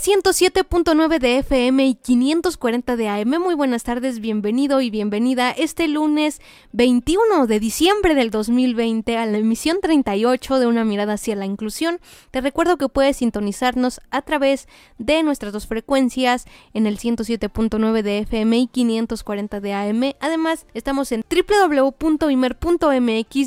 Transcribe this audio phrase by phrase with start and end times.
[0.00, 3.38] 107.9 de FM y 540 de AM.
[3.38, 6.40] Muy buenas tardes, bienvenido y bienvenida este lunes
[6.72, 12.00] 21 de diciembre del 2020 a la emisión 38 de Una mirada hacia la inclusión.
[12.30, 18.20] Te recuerdo que puedes sintonizarnos a través de nuestras dos frecuencias en el 107.9 de
[18.20, 20.14] FM y 540 de AM.
[20.20, 22.00] Además, estamos en www.imer.mx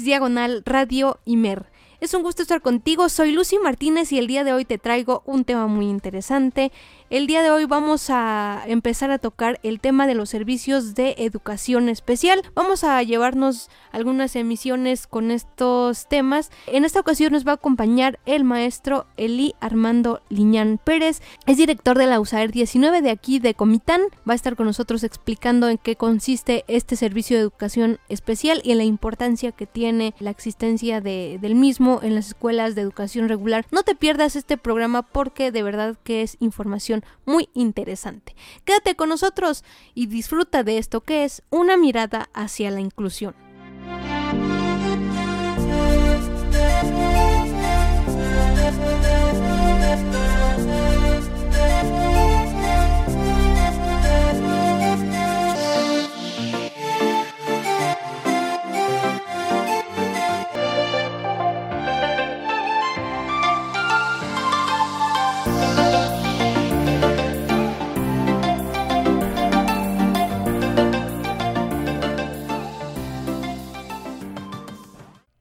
[0.03, 1.72] diagonal Radio Imer.
[2.03, 5.23] Es un gusto estar contigo, soy Lucy Martínez y el día de hoy te traigo
[5.25, 6.73] un tema muy interesante.
[7.13, 11.13] El día de hoy vamos a empezar a tocar el tema de los servicios de
[11.19, 12.41] educación especial.
[12.55, 16.49] Vamos a llevarnos algunas emisiones con estos temas.
[16.65, 21.21] En esta ocasión nos va a acompañar el maestro Eli Armando Liñán Pérez.
[21.45, 24.01] Es director de la USAER 19 de aquí de Comitán.
[24.27, 28.71] Va a estar con nosotros explicando en qué consiste este servicio de educación especial y
[28.71, 33.29] en la importancia que tiene la existencia de, del mismo en las escuelas de educación
[33.29, 33.67] regular.
[33.69, 38.35] No te pierdas este programa porque de verdad que es información muy interesante.
[38.65, 43.35] Quédate con nosotros y disfruta de esto que es una mirada hacia la inclusión.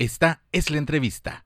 [0.03, 1.45] Esta es la entrevista.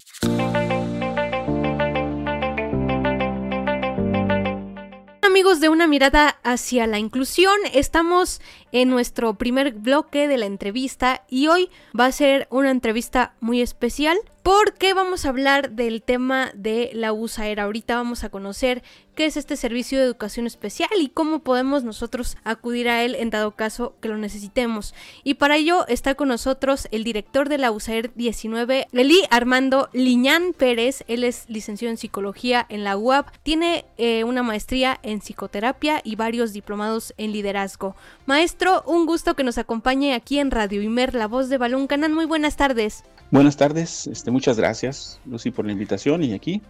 [5.21, 8.41] Amigos de una mirada hacia la inclusión, estamos
[8.73, 11.69] en nuestro primer bloque de la entrevista y hoy
[12.01, 17.13] va a ser una entrevista muy especial porque vamos a hablar del tema de la
[17.13, 17.59] USAER.
[17.59, 18.85] Ahorita vamos a conocer
[19.17, 23.31] qué es este servicio de educación especial y cómo podemos nosotros acudir a él en
[23.31, 24.95] dado caso que lo necesitemos.
[25.25, 30.53] Y para ello está con nosotros el director de la USAER 19, Leli Armando Liñán
[30.57, 31.03] Pérez.
[31.09, 36.15] Él es licenciado en psicología en la UAP, tiene eh, una maestría en psicoterapia y
[36.15, 37.97] varios diplomados en liderazgo.
[38.27, 42.15] Maestro, un gusto que nos acompañe aquí en Radio Imer, la voz de Balón Canán.
[42.15, 43.03] Muy buenas tardes.
[43.33, 46.61] Buenas tardes, este, muchas gracias Lucy por la invitación y aquí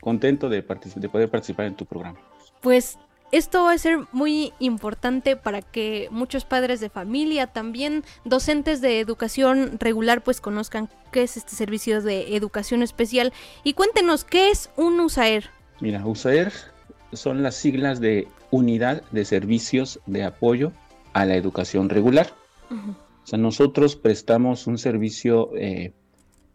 [0.00, 0.60] contento de,
[0.96, 2.18] de poder participar en tu programa.
[2.60, 2.98] Pues
[3.30, 8.98] esto va a ser muy importante para que muchos padres de familia, también docentes de
[8.98, 13.32] educación regular, pues conozcan qué es este servicio de educación especial.
[13.62, 15.44] Y cuéntenos, ¿qué es un USAER?
[15.80, 16.52] Mira, USAER
[17.12, 20.72] son las siglas de Unidad de Servicios de Apoyo
[21.12, 22.34] a la Educación Regular.
[22.70, 25.92] O sea, nosotros prestamos un servicio eh,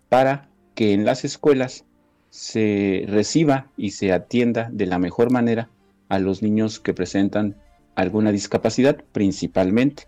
[0.10, 0.47] para
[0.78, 1.86] que en las escuelas
[2.30, 5.72] se reciba y se atienda de la mejor manera
[6.08, 7.56] a los niños que presentan
[7.96, 10.04] alguna discapacidad principalmente.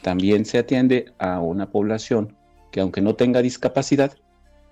[0.00, 2.36] También se atiende a una población
[2.70, 4.12] que aunque no tenga discapacidad,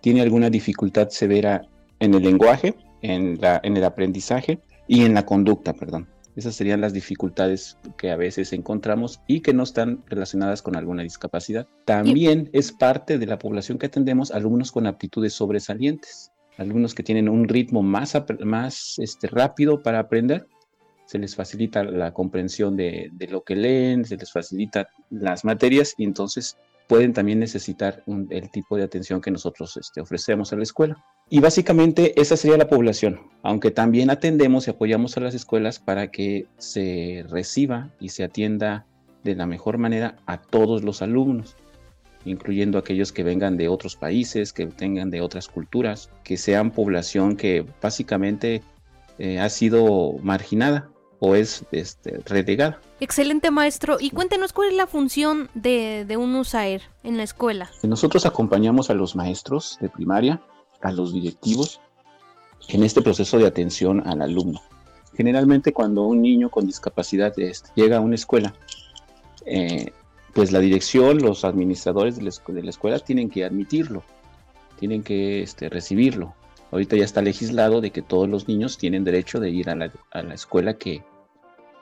[0.01, 1.63] tiene alguna dificultad severa
[1.99, 6.07] en el lenguaje, en, la, el aprendizaje y en la conducta, perdón.
[6.37, 11.03] Esas serían las dificultades que a veces encontramos y que no están relacionadas con alguna
[11.03, 11.67] discapacidad.
[11.85, 17.29] También es parte de la población que atendemos alumnos con aptitudes sobresalientes, alumnos que tienen
[17.29, 20.47] un ritmo más, más este, rápido para aprender.
[21.07, 25.95] Se les facilita la comprensión de, de lo que leen, se les facilita las materias
[25.99, 26.57] y entonces
[26.91, 31.05] pueden también necesitar el tipo de atención que nosotros este, ofrecemos a la escuela.
[31.29, 36.11] Y básicamente esa sería la población, aunque también atendemos y apoyamos a las escuelas para
[36.11, 38.87] que se reciba y se atienda
[39.23, 41.55] de la mejor manera a todos los alumnos,
[42.25, 47.37] incluyendo aquellos que vengan de otros países, que tengan de otras culturas, que sean población
[47.37, 48.63] que básicamente
[49.21, 50.90] eh, ha sido marginada
[51.21, 52.81] o es este, relegada.
[52.99, 53.99] Excelente maestro.
[54.01, 57.71] Y cuéntenos cuál es la función de, un USAER en la escuela.
[57.83, 60.41] Nosotros acompañamos a los maestros de primaria
[60.81, 61.81] a los directivos
[62.69, 64.63] en este proceso de atención al alumno.
[65.15, 68.55] Generalmente cuando un niño con discapacidad este, llega a una escuela,
[69.45, 69.93] eh,
[70.33, 74.03] pues la dirección, los administradores de la, escuela tienen que admitirlo,
[74.79, 76.35] tienen que este, recibirlo.
[76.71, 80.35] Ahorita ya está legislado de que todos los niños tienen derecho de ir a la,
[80.35, 81.03] escuela que,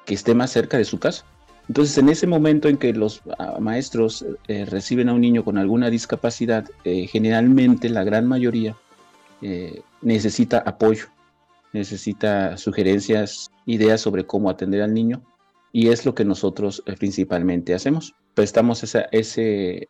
[0.06, 1.24] esté más cerca de su casa.
[1.68, 5.58] Entonces, en ese momento en que los ah, maestros eh, reciben a un niño con
[5.58, 8.76] alguna discapacidad, eh, generalmente la gran mayoría
[10.02, 11.06] necesita apoyo,
[11.72, 15.22] necesita sugerencias, ideas sobre cómo atender al niño
[15.72, 18.14] y es lo que nosotros eh, principalmente hacemos.
[18.34, 19.88] Prestamos ese,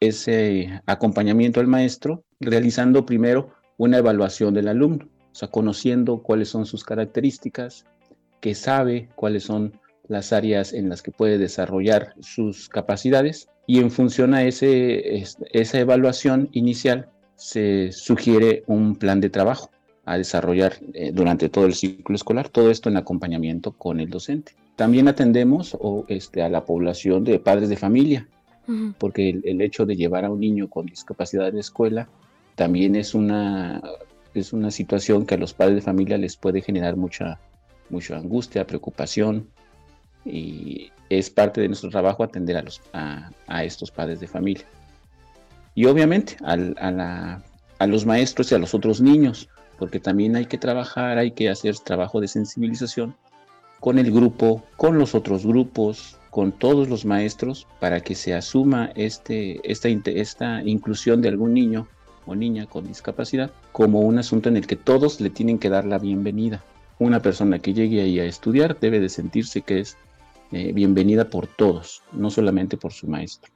[0.00, 6.66] ese acompañamiento al maestro realizando primero una evaluación del alumno, o sea, conociendo cuáles son
[6.66, 7.84] sus características,
[8.40, 9.78] que sabe cuáles son
[10.08, 15.80] las áreas en las que puede desarrollar sus capacidades y en función a ese, esa
[15.80, 19.70] evaluación inicial se sugiere un plan de trabajo
[20.04, 24.52] a desarrollar eh, durante todo el ciclo escolar, todo esto en acompañamiento con el docente.
[24.76, 28.28] También atendemos o, este, a la población de padres de familia,
[28.98, 32.08] porque el, hecho de llevar a un niño con discapacidad a la escuela
[32.56, 33.80] también es una,
[34.34, 37.38] es una situación que a los padres de familia les puede generar mucha,
[37.90, 39.48] mucha angustia, preocupación,
[40.24, 44.64] y es parte de nuestro trabajo atender a, los, a estos padres de familia.
[45.76, 51.18] Y obviamente a, los maestros y a los otros niños, porque también hay que trabajar,
[51.18, 53.14] hay que hacer trabajo de sensibilización
[53.78, 58.90] con el grupo, con los otros grupos, con todos los maestros, para que se asuma
[58.94, 61.86] este, esta, esta inclusión de algún niño
[62.26, 65.84] o niña con discapacidad como un asunto en el que todos le tienen que dar
[65.84, 66.64] la bienvenida.
[66.98, 69.96] Una persona que llegue ahí a estudiar debe de sentirse que es
[70.52, 73.52] eh, bienvenida por todos, no solamente por su maestro.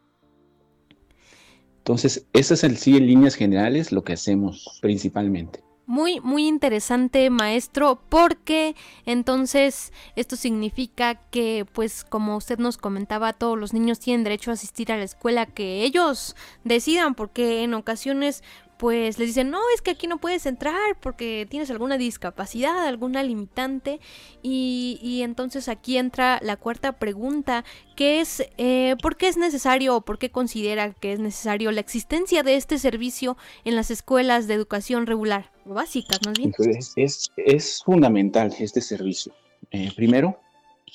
[1.79, 5.63] Entonces, eso es el sí en líneas generales lo que hacemos principalmente.
[5.91, 8.77] Muy, muy interesante, maestro, porque
[9.07, 14.55] entonces esto significa que, pues, como usted nos comentaba, todos los niños tienen derecho a
[14.55, 18.45] asistir a la escuela que ellos decidan, porque en ocasiones,
[18.77, 23.25] pues les dicen, no, es que aquí no puedes entrar porque tienes alguna discapacidad, alguna
[23.25, 23.99] limitante.
[24.43, 27.65] Y, entonces aquí entra la cuarta pregunta,
[27.97, 31.81] que es, eh, ¿por qué es necesario o por qué considera que es necesario la
[31.81, 36.53] existencia de este servicio en las escuelas de educación regular, básicas más bien?
[36.97, 39.33] Es, es fundamental este servicio.
[39.71, 40.39] Eh, primero,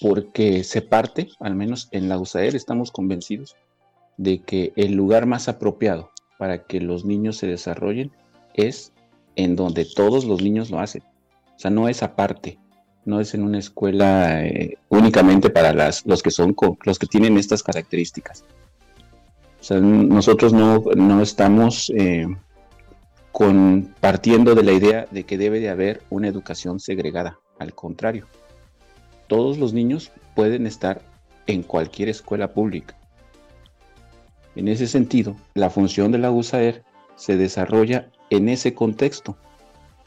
[0.02, 3.56] porque se parte, al menos en la USAER estamos convencidos,
[4.18, 8.12] de que el lugar más apropiado para que los niños se desarrollen
[8.54, 8.92] es
[9.36, 11.04] en donde todos los niños lo hacen.
[11.56, 12.60] O sea, no es aparte,
[13.06, 17.38] no es en una escuela eh, únicamente para las, los que son los que tienen
[17.38, 18.44] estas características.
[19.60, 22.28] O sea, nosotros no, no estamos eh,
[24.00, 27.40] partiendo de la idea de que debe de haber una educación segregada.
[27.60, 28.28] Al contrario,
[29.28, 31.02] todos los niños pueden estar
[31.48, 32.96] en cualquier escuela pública.
[34.56, 36.84] En ese sentido, la función de la USAER
[37.16, 39.36] se desarrolla en ese contexto,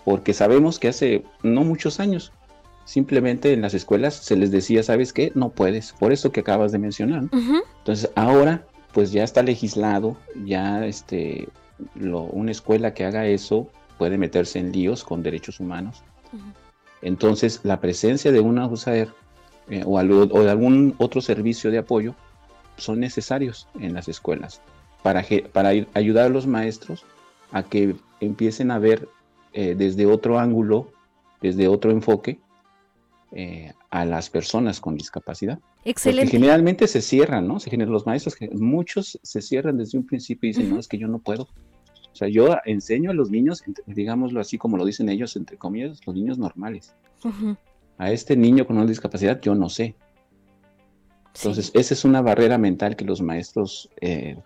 [0.04, 2.32] porque sabemos que hace no muchos años
[2.88, 5.30] simplemente en las escuelas se les decía, ¿sabes qué?
[5.34, 7.24] No puedes, por eso que acabas de mencionar.
[7.78, 10.16] Entonces, ahora pues ya está legislado,
[10.46, 11.48] ya este,
[12.00, 16.02] una escuela que haga eso puede meterse en líos con derechos humanos.
[17.02, 19.08] Entonces, la presencia de una USAER
[19.70, 22.14] eh, o, o de algún otro servicio de apoyo
[22.76, 24.60] son necesarios en las escuelas
[25.02, 27.04] para, para ayudar a los maestros
[27.52, 29.08] a que empiecen a ver
[29.52, 30.90] eh, desde otro ángulo,
[31.40, 32.38] desde otro enfoque,
[33.32, 35.58] eh, a las personas con discapacidad.
[35.84, 36.30] Excelente.
[36.30, 37.60] generalmente se cierran, ¿no?
[37.60, 40.98] Se generan los maestros, muchos se cierran desde un principio y dicen, no, es que
[40.98, 41.44] yo no puedo.
[41.44, 46.00] O sea, yo enseño a los niños, digámoslo así como lo dicen ellos, entre comillas,
[46.06, 46.94] los niños normales.
[47.98, 49.94] A este niño con una discapacidad yo no sé.
[51.34, 54.36] Entonces, esa es una barrera mental que los maestros eh,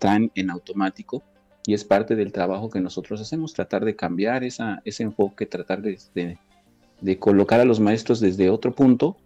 [0.00, 1.22] traen en automático
[1.66, 5.82] y es parte del trabajo que nosotros hacemos, tratar de cambiar esa, ese enfoque, tratar
[5.82, 6.38] de, de,
[7.18, 9.16] colocar a los maestros desde otro punto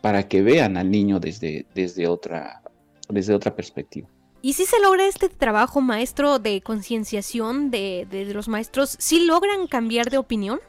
[0.00, 2.62] para que vean al niño desde, desde, otra,
[3.08, 4.08] desde otra perspectiva.
[4.42, 8.96] ¿Y si se logra este trabajo, maestro, de concienciación de, de, los maestros?
[8.98, 10.60] ¿Sí logran cambiar de opinión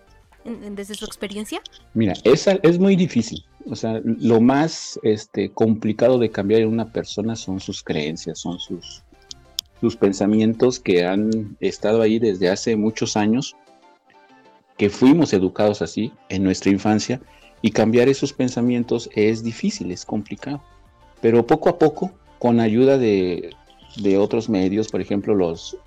[0.43, 1.61] desde su experiencia?
[1.93, 3.43] Mira, esa es muy difícil.
[3.69, 8.59] O sea, lo más este, complicado de cambiar en una persona son sus creencias, son
[8.59, 9.03] sus,
[9.81, 13.55] sus pensamientos que han estado ahí desde hace muchos años,
[14.77, 17.21] que fuimos educados así en nuestra infancia,
[17.61, 20.61] y cambiar esos pensamientos es difícil, es complicado.
[21.21, 23.49] Pero poco a poco, con ayuda de,
[23.97, 25.77] de otros medios, por ejemplo, los,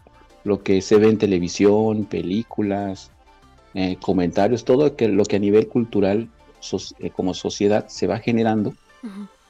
[0.44, 3.10] lo que se ve en televisión, películas,
[3.74, 6.28] eh, comentarios, todo que, lo que a nivel cultural
[6.98, 8.74] eh, como sociedad se va generando,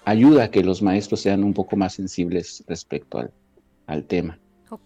[0.04, 3.32] ayuda a que los maestros sean un poco más sensibles respecto al,
[3.86, 4.38] al tema.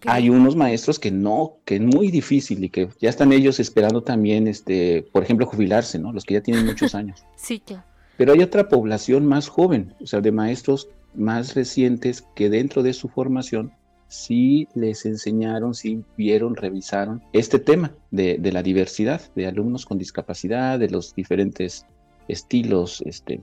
[0.05, 4.01] Hay unos maestros que no, que es muy difícil y que ya están ellos esperando
[4.01, 6.11] también, este, por ejemplo, jubilarse, ¿no?
[6.11, 7.25] Los que ya tienen muchos años.
[7.35, 7.83] sí, claro.
[8.17, 12.93] Pero hay otra población más joven, o sea, de maestros más recientes que dentro de
[12.93, 13.73] su formación
[14.07, 20.79] sí les enseñaron, sí vieron, revisaron este tema de, la diversidad de alumnos con discapacidad,
[20.79, 21.85] de los diferentes
[22.27, 23.41] estilos este,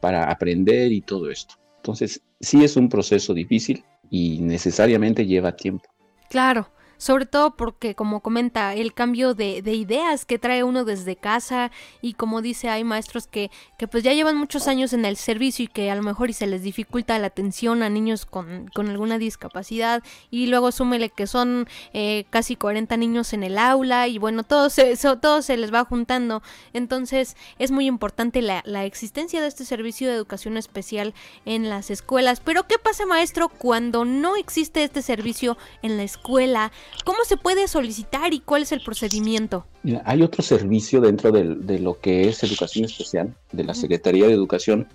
[0.00, 1.54] para aprender y todo esto.
[1.76, 5.88] Entonces, sí es un proceso difícil y necesariamente lleva tiempo.
[6.28, 6.68] Claro,
[6.98, 11.70] sobre todo porque como comenta el cambio de, de, ideas que trae uno desde casa
[12.02, 15.64] y como dice hay maestros que, que pues ya llevan muchos años en el servicio
[15.64, 18.88] y que a lo mejor y se les dificulta la atención a niños con, con
[18.88, 24.18] alguna discapacidad y luego súmele que son eh, casi 40 niños en el aula y
[24.18, 29.40] bueno todo se, todo se les va juntando entonces es muy importante la, la existencia
[29.40, 31.14] de este servicio de educación especial
[31.44, 36.72] en las escuelas pero ¿qué pasa maestro cuando no existe este servicio en la escuela?
[37.04, 39.66] ¿Cómo se puede solicitar y cuál es el procedimiento?
[40.04, 44.86] hay otro servicio dentro de, lo que es educación especial, de la Secretaría de Educación,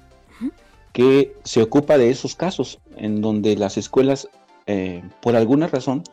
[0.92, 4.30] que se ocupa de esos casos, en donde las escuelas,
[4.68, 6.04] eh, por alguna razón,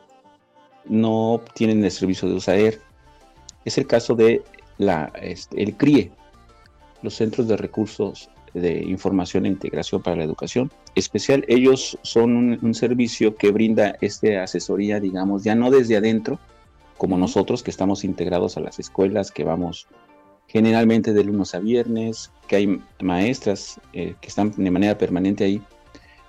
[0.85, 2.81] no tienen el servicio de USAER.
[3.65, 4.43] Es el caso de
[4.79, 6.11] la, este, el CRIE,
[7.03, 11.45] los Centros de Recursos de Información e Integración para la Educación Especial.
[11.47, 16.39] Ellos son un, servicio que brinda esta asesoría, digamos, ya no desde adentro,
[16.97, 19.87] como nosotros que estamos integrados a las escuelas, que vamos
[20.47, 25.61] generalmente de lunes a viernes, que hay maestras eh, que están de manera permanente ahí.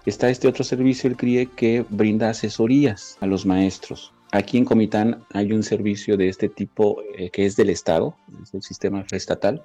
[0.06, 4.12] Está este otro servicio, el CRIE, que brinda asesorías a los maestros.
[4.32, 8.52] Aquí en Comitán hay un servicio de este tipo eh, que es del Estado, es
[8.52, 9.62] del sistema estatal.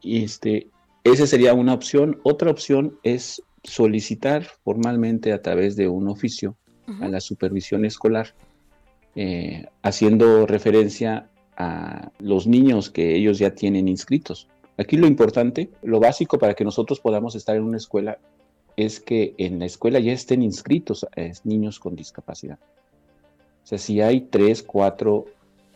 [0.00, 0.68] Y este,
[1.12, 2.20] esa sería una opción.
[2.22, 6.56] Otra opción es solicitar formalmente a través de un oficio
[7.00, 8.34] a la supervisión escolar,
[9.14, 14.48] eh, haciendo referencia a los niños que ellos ya tienen inscritos.
[14.78, 18.18] Aquí lo importante, lo básico para que nosotros podamos estar en una escuela
[18.76, 22.58] es que en la escuela ya estén inscritos eh, niños con discapacidad.
[23.64, 25.26] O sea, si hay tres, cuatro,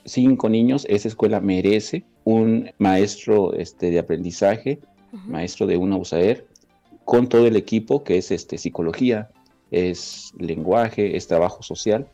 [0.05, 4.79] cinco niños, esa escuela merece un maestro este, de aprendizaje
[5.27, 6.47] maestro de una USAER,
[7.05, 9.31] con todo el equipo que es este, psicología,
[9.71, 12.07] es lenguaje, es trabajo social,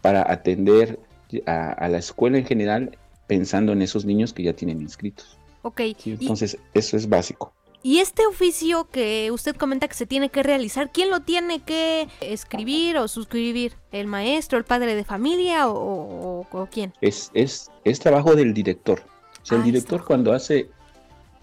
[0.00, 0.98] para atender
[1.46, 5.38] a, la escuela en general pensando en esos niños que ya tienen inscritos.
[5.62, 5.80] Ok.
[6.04, 7.52] entonces, eso es básico.
[7.82, 12.08] Y este oficio que usted comenta que se tiene que realizar, ¿quién lo tiene que
[12.22, 13.74] escribir o suscribir?
[13.92, 16.94] ¿El maestro, el padre de familia o, quién?
[17.02, 19.02] Es, es, es trabajo del director.
[19.42, 20.70] O sea, el ah, director cuando hace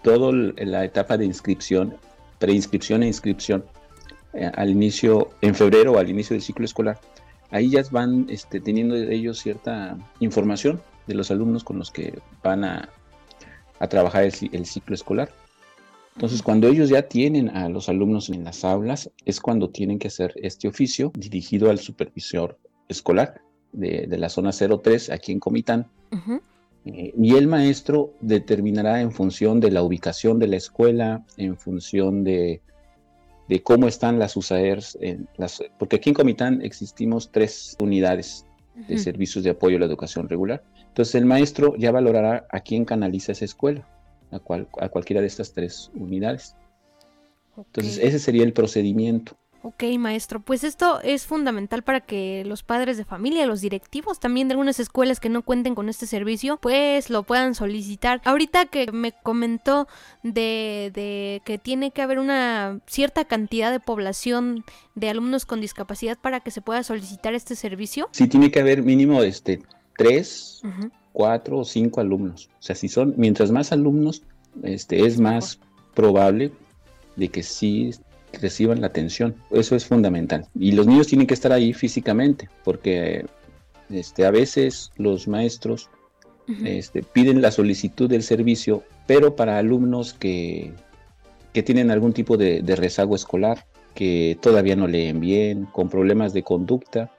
[0.02, 1.96] toda la etapa de inscripción,
[2.38, 3.64] preinscripción e inscripción,
[4.34, 6.98] eh, al inicio, en febrero, al inicio del ciclo escolar,
[7.50, 12.64] ahí ya van este, teniendo ellos cierta información de los alumnos con los que van
[12.64, 12.88] a,
[13.90, 15.28] trabajar el, ciclo escolar.
[16.14, 20.06] Entonces, cuando ellos ya tienen a los alumnos en las aulas, es cuando tienen que
[20.06, 23.40] hacer este oficio dirigido al supervisor escolar
[23.72, 25.88] de, la zona 03 aquí en Comitán.
[26.84, 32.24] Eh, y el maestro determinará en función de la ubicación de la escuela, en función
[32.24, 32.60] de,
[33.62, 38.46] cómo están las USAERs, en las, porque aquí en Comitán existimos tres unidades
[38.88, 40.64] de servicios de apoyo a la educación regular.
[40.88, 43.86] Entonces el maestro ya valorará a quién canaliza esa escuela,
[44.30, 46.56] a, cual, a cualquiera de estas tres unidades.
[47.56, 49.36] Entonces ese sería el procedimiento.
[49.64, 54.48] Ok, maestro, pues esto es fundamental para que los padres de familia, los directivos también
[54.48, 58.20] de algunas escuelas que no cuenten con este servicio, pues lo puedan solicitar.
[58.24, 59.86] Ahorita que me comentó
[60.24, 64.64] de, de que tiene que haber una cierta cantidad de población
[64.96, 68.08] de alumnos con discapacidad para que se pueda solicitar este servicio.
[68.10, 69.62] Sí, tiene que haber mínimo este
[69.96, 70.60] tres,
[71.12, 72.50] cuatro o cinco alumnos.
[72.58, 74.22] O sea, si son, mientras más alumnos,
[74.64, 75.60] este, es más
[75.94, 76.50] probable
[77.14, 77.90] de que sí
[78.40, 79.34] reciban la atención.
[79.50, 80.46] Eso es fundamental.
[80.58, 83.26] Y los niños tienen que estar ahí físicamente, porque
[83.90, 85.90] este, a veces los maestros
[86.64, 90.72] este, piden la solicitud del servicio, pero para alumnos que,
[91.52, 96.42] que tienen algún tipo de, rezago escolar, que todavía no leen bien, con problemas de
[96.42, 97.10] conducta,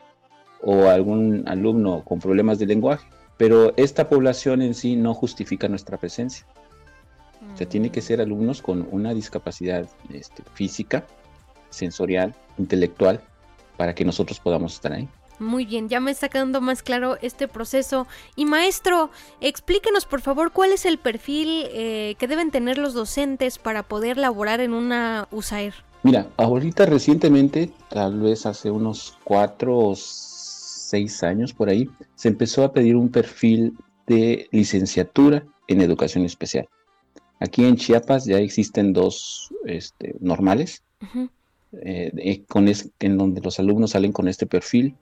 [0.61, 3.07] o algún alumno con problemas de lenguaje.
[3.37, 6.45] Pero esta población en sí no justifica nuestra presencia.
[7.53, 11.05] O sea, tiene que ser alumnos con una discapacidad este, física,
[11.69, 13.21] sensorial, intelectual,
[13.77, 15.07] para que nosotros podamos estar ahí.
[15.39, 18.07] Muy bien, ya me está quedando más claro este proceso.
[18.35, 19.09] Y maestro,
[19.41, 24.17] explíquenos por favor cuál es el perfil eh, que deben tener los docentes para poder
[24.17, 25.73] laborar en una USAER.
[26.03, 32.63] Mira, ahorita recientemente, tal vez hace unos cuatro o seis años por ahí, se empezó
[32.63, 33.73] a pedir un perfil
[34.05, 36.67] de licenciatura en educación especial.
[37.43, 40.81] Aquí en Chiapas ya existen dos este, normales,
[41.73, 44.95] eh, con en donde los alumnos salen con este perfil.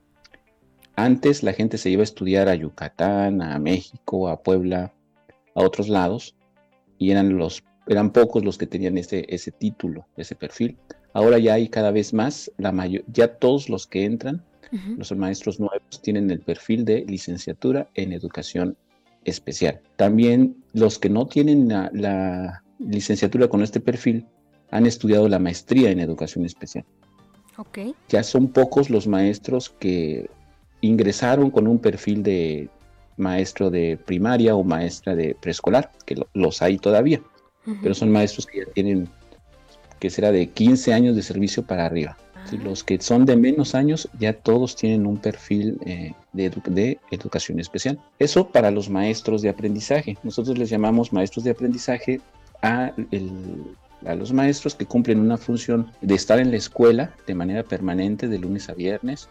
[0.96, 4.92] Antes la gente se iba a estudiar a Yucatán, a México, a Puebla,
[5.54, 6.34] a otros lados,
[6.98, 10.76] y eran, los, eran pocos los que tenían ese, ese título, ese perfil.
[11.12, 14.44] Ahora ya hay cada vez más, la mayor, ya todos los que entran,
[14.96, 18.76] los maestros nuevos, tienen el perfil de licenciatura en educación
[19.24, 19.80] especial.
[19.96, 24.26] También los que no tienen la, licenciatura con este perfil
[24.70, 26.84] han estudiado la maestría en educación especial.
[27.56, 27.94] Okay.
[28.08, 30.28] Ya son pocos los maestros que
[30.80, 32.68] ingresaron con un perfil de
[33.16, 37.22] maestro de primaria o maestra de preescolar, que los hay todavía,
[37.82, 39.08] pero son maestros que ya tienen,
[40.00, 42.16] que será de 15 años de servicio para arriba.
[42.62, 47.98] Los que son de menos años ya todos tienen un perfil eh, de, educación especial.
[48.18, 50.18] Eso para los maestros de aprendizaje.
[50.22, 52.20] Nosotros les llamamos maestros de aprendizaje
[52.62, 52.92] a,
[54.16, 58.38] los maestros que cumplen una función de estar en la escuela de manera permanente de
[58.38, 59.28] lunes a viernes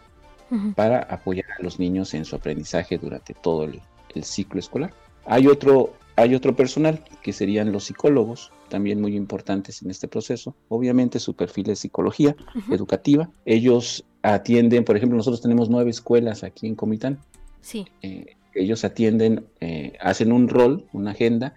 [0.74, 3.80] para apoyar a los niños en su aprendizaje durante todo el,
[4.14, 4.92] el ciclo escolar.
[5.24, 10.54] Hay otro hay otro personal que serían los psicólogos, también muy importantes en este proceso.
[10.68, 12.36] Obviamente su perfil es psicología
[12.70, 13.30] educativa.
[13.44, 17.18] Ellos atienden, por ejemplo, nosotros tenemos nueve escuelas aquí en Comitán.
[17.60, 17.86] Sí.
[18.02, 21.54] Eh, ellos atienden, eh, hacen un rol, una agenda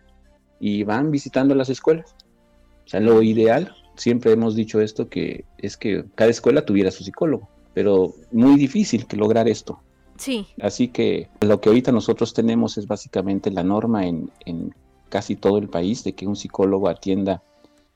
[0.59, 2.15] y van visitando las escuelas.
[2.85, 7.03] O sea, lo ideal, siempre hemos dicho esto, que es que cada escuela tuviera su
[7.03, 9.81] psicólogo, pero muy difícil que lograr esto.
[10.17, 10.47] Sí.
[10.61, 14.31] Así que lo que ahorita nosotros tenemos es básicamente la norma en,
[15.09, 17.43] casi todo el país de que un psicólogo atienda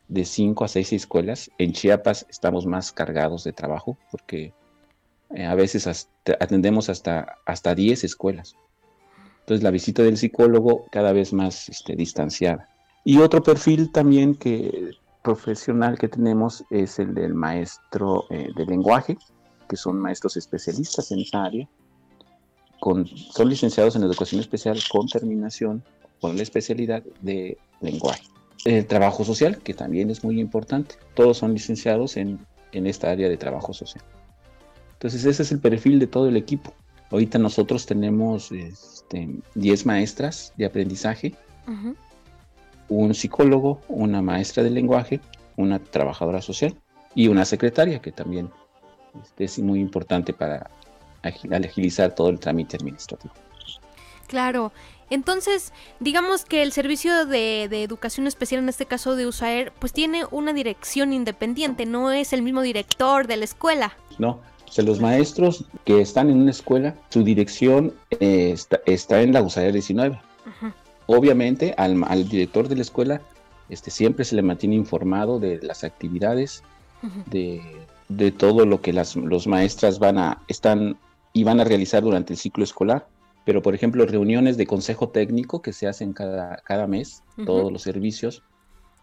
[0.08, 1.49] de 5 a 6 escuelas.
[1.58, 4.53] En Chiapas estamos más cargados de trabajo porque
[5.34, 6.08] eh, a veces
[6.39, 8.55] atendemos hasta, hasta 10 escuelas.
[9.41, 12.67] Entonces la visita del psicólogo cada vez más este, distanciada.
[13.05, 14.91] Y otro perfil también que
[15.23, 19.17] profesional que tenemos es el del maestro eh, de lenguaje,
[19.67, 21.69] que son maestros especialistas en esa área
[22.82, 25.84] son licenciados en educación especial con terminación
[26.22, 28.24] con la especialidad de lenguaje.
[28.65, 30.96] El trabajo social, que también es muy importante.
[31.13, 32.39] Todos son licenciados en,
[32.72, 34.04] esta área de trabajo social.
[34.94, 36.74] Entonces ese es el perfil de todo el equipo.
[37.10, 38.74] Ahorita nosotros tenemos 10
[39.13, 41.36] este, maestras de aprendizaje,
[42.89, 45.20] un psicólogo, una maestra de lenguaje,
[45.56, 46.76] una trabajadora social
[47.15, 48.50] y una secretaria que también
[49.24, 50.70] este, es muy importante para
[51.23, 53.34] al agilizar todo el trámite administrativo.
[54.27, 54.71] Claro,
[55.10, 60.23] entonces digamos que el servicio de, educación especial, en este caso de USAER, pues tiene
[60.32, 63.93] una dirección independiente, no es el mismo director de la escuela.
[64.19, 68.55] No, o sea, los maestros que están en una escuela, su dirección eh,
[68.86, 70.19] está, en la USAER 19.
[71.08, 73.21] Obviamente al, director de la escuela
[73.69, 76.63] este, siempre se le mantiene informado de las actividades,
[77.27, 77.62] de,
[78.10, 80.97] de, todo lo que las los maestras van a, están
[81.39, 83.08] y van a realizar durante el ciclo escolar.
[83.45, 87.82] Pero, por ejemplo, reuniones de consejo técnico que se hacen cada, cada mes, todos los
[87.82, 88.43] servicios,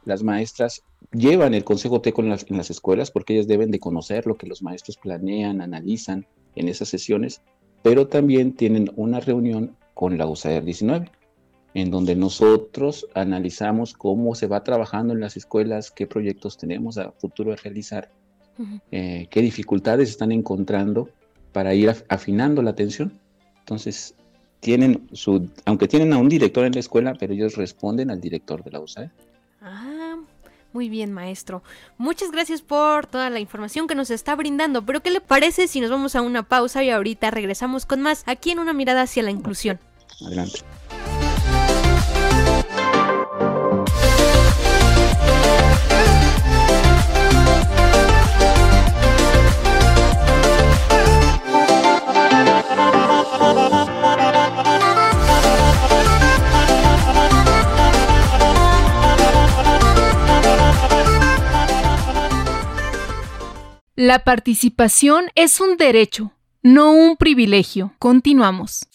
[0.04, 3.80] las maestras llevan el consejo técnico en las, en las escuelas porque ellas deben de
[3.80, 7.40] conocer lo que los maestros planean, analizan en esas sesiones,
[7.82, 11.10] pero también tienen una reunión con la USAER 19,
[11.72, 17.12] en donde nosotros analizamos cómo se va trabajando en las escuelas, qué proyectos tenemos a
[17.12, 18.12] futuro de realizar,
[18.90, 21.08] eh, qué dificultades están encontrando
[21.56, 23.18] para ir afinando la atención.
[23.60, 24.12] Entonces,
[24.60, 28.62] tienen su, aunque tienen a un director en la escuela, pero ellos responden al director
[28.62, 29.08] de la USAID.
[29.62, 30.16] Ah,
[30.74, 31.62] muy bien, maestro.
[31.96, 34.84] Muchas gracias por toda la información que nos está brindando.
[34.84, 38.24] Pero, ¿qué le parece si nos vamos a una pausa y ahorita regresamos con más
[38.26, 39.78] aquí en una mirada hacia la inclusión?
[40.26, 40.58] Adelante.
[63.98, 66.32] La participación es un derecho,
[66.62, 67.94] no un privilegio.
[67.98, 68.86] Continuamos.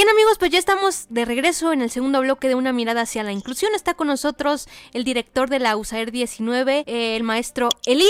[0.00, 3.22] Bien amigos, pues ya estamos de regreso en el segundo bloque de Una mirada hacia
[3.22, 3.72] la inclusión.
[3.74, 8.08] Está con nosotros el director de la USAER 19, el maestro Eli,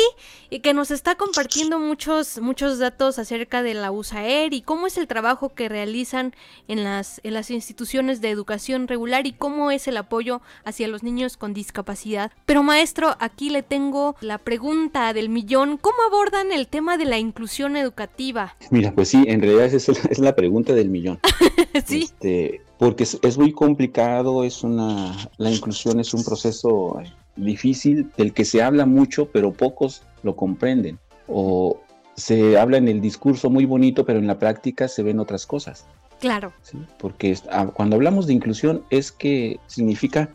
[0.50, 4.98] y que nos está compartiendo muchos, muchos datos acerca de la USAER y cómo es
[4.98, 6.33] el trabajo que realizan
[6.68, 11.03] en las, en las instituciones de educación regular y cómo es el apoyo hacia los
[11.03, 12.31] niños con discapacidad.
[12.46, 15.76] Pero maestro, aquí le tengo la pregunta del millón.
[15.76, 18.55] ¿Cómo abordan el tema de la inclusión educativa?
[18.70, 21.18] Mira, pues sí, en realidad esa es la pregunta del millón.
[21.87, 22.02] sí.
[22.04, 27.00] Este, porque es, muy complicado, es una, la inclusión es un proceso
[27.37, 30.98] difícil del que se habla mucho, pero pocos lo comprenden.
[31.28, 31.80] O
[32.16, 35.87] se habla en el discurso muy bonito, pero en la práctica se ven otras cosas.
[36.20, 36.52] Claro.
[36.98, 40.30] Porque ah, cuando hablamos de inclusión es que significa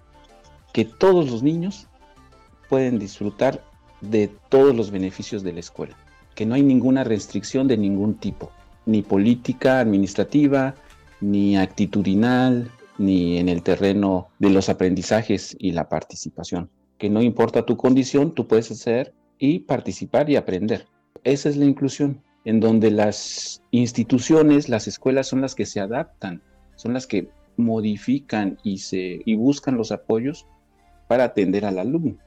[0.74, 1.88] que todos los niños
[2.70, 3.64] pueden disfrutar
[4.02, 5.96] de todos los beneficios de la escuela,
[6.34, 8.52] que no hay ninguna restricción de ningún tipo,
[8.86, 10.76] ni política, administrativa,
[11.22, 16.70] ni actitudinal, ni en el terreno de los aprendizajes y la participación.
[16.98, 20.88] Que no importa tu condición, tú puedes hacer y participar y aprender.
[21.24, 26.42] Esa es la inclusión, en donde las instituciones, las escuelas son las que se adaptan,
[26.76, 30.46] son las que modifican y, se, y buscan los apoyos
[31.08, 32.18] para atender al alumno.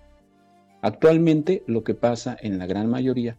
[0.83, 3.37] Actualmente lo que pasa en la gran mayoría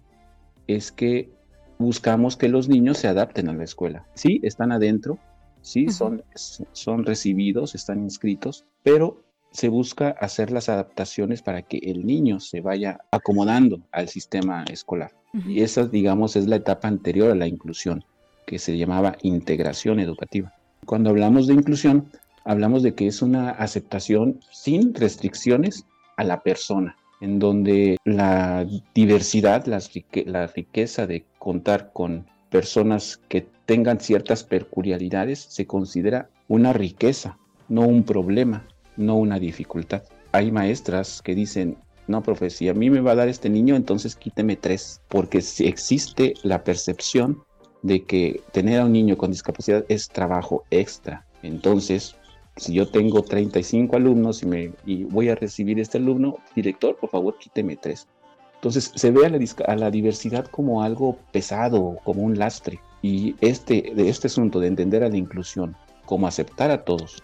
[0.67, 1.29] es que
[1.77, 4.05] buscamos que los niños se adapten a la escuela.
[4.13, 5.17] Sí, están adentro,
[5.62, 6.24] sí, son,
[6.72, 12.62] son recibidos, están inscritos, pero se busca hacer las adaptaciones para que el niño se
[12.62, 15.12] vaya acomodando al sistema escolar.
[15.45, 18.04] Y esa, digamos, es la etapa anterior a la inclusión,
[18.48, 20.54] que se llamaba integración educativa.
[20.86, 22.10] Cuando hablamos de inclusión,
[22.45, 25.86] hablamos de que es una aceptación sin restricciones
[26.17, 33.99] a la persona, en donde la diversidad, la riqueza de contar con personas que tengan
[33.99, 38.65] ciertas peculiaridades se considera una riqueza, no un problema,
[38.97, 40.01] no una dificultad.
[40.32, 41.77] Hay maestras que dicen,
[42.08, 45.41] no, profe, si a mí me va a dar este niño, entonces quíteme tres, porque
[45.41, 47.43] si existe la percepción
[47.84, 51.27] de que tener a un niño con discapacidad es trabajo extra.
[51.43, 52.15] Entonces,
[52.58, 57.12] si yo tengo 35 alumnos y, me, y voy a recibir este alumno, director, por
[57.12, 58.08] favor, quíteme tres.
[58.55, 62.79] Entonces se ve a la, diversidad como algo pesado, como un lastre.
[63.01, 67.23] Y este, de este asunto de entender a la inclusión como aceptar a todos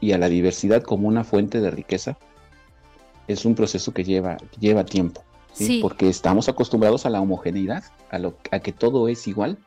[0.00, 2.16] y a la diversidad como una fuente de riqueza,
[3.28, 5.22] es un proceso que lleva, lleva tiempo.
[5.52, 5.80] ¿sí?
[5.82, 9.58] Porque estamos acostumbrados a la homogeneidad, a, lo, a que todo es igual,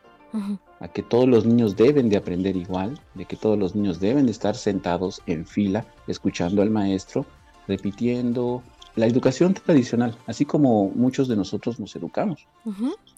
[0.79, 4.25] a que todos los niños deben de aprender igual, de que todos los niños deben
[4.25, 7.25] de estar sentados en fila, escuchando al maestro,
[7.67, 8.63] repitiendo,
[8.95, 12.47] la educación tradicional, así como muchos de nosotros nos educamos.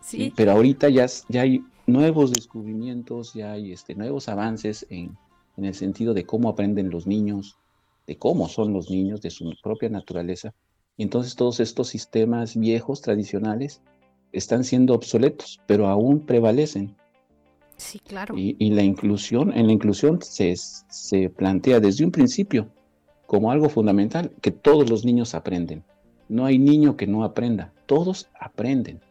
[0.02, 0.34] sí.
[0.36, 5.18] Pero ahorita ya, ya hay nuevos descubrimientos, ya hay este, nuevos avances en,
[5.58, 7.58] en, el sentido de cómo aprenden los niños,
[8.08, 10.54] de cómo son los niños, de su propia naturaleza.
[10.98, 13.82] Y entonces todos estos sistemas viejos, tradicionales,
[14.32, 16.96] están siendo obsoletos, pero aún prevalecen.
[17.78, 18.38] Sí, claro.
[18.38, 22.70] Y, y la inclusión, en la inclusión se, se plantea desde un principio
[23.26, 25.84] como algo fundamental, que todos los niños aprenden.
[26.30, 29.02] No hay niño que no aprenda, todos aprenden.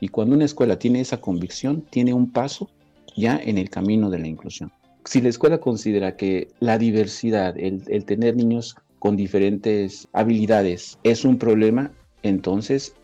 [0.00, 2.70] Y cuando una escuela tiene esa convicción, tiene un paso
[3.16, 4.72] ya en el camino de la inclusión.
[5.04, 11.38] Si la escuela considera que la diversidad, el, tener niños con diferentes habilidades es un
[11.38, 11.90] problema,
[12.22, 12.94] entonces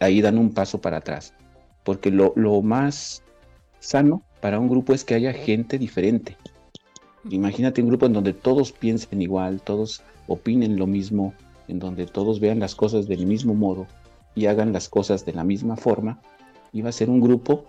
[0.00, 1.34] ahí dan un paso para atrás.
[1.84, 3.22] Porque lo, lo más
[3.78, 6.36] sano para un grupo es que haya gente diferente,
[7.30, 11.34] Imagínate un grupo en donde todos piensen igual, todos opinen lo mismo,
[11.66, 13.86] en donde todos vean las cosas del mismo modo
[14.34, 16.20] y hagan las cosas de la misma forma,
[16.72, 17.64] iba a ser un grupo